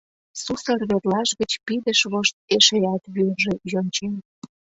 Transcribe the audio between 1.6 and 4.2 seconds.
пидыш вошт эшеат вӱржӧ йончен.